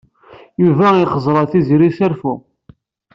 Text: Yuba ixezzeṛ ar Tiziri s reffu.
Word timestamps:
Yuba 0.63 0.87
ixezzeṛ 1.03 1.35
ar 1.41 1.47
Tiziri 1.51 1.89
s 1.97 1.99
reffu. 2.11 2.33